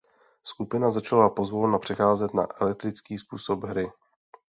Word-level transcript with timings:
Skupina 0.43 0.91
začala 0.91 1.29
pozvolna 1.29 1.79
přecházet 1.79 2.33
na 2.33 2.47
elektrický 2.61 3.17
způsob 3.17 3.63
hry. 3.63 3.91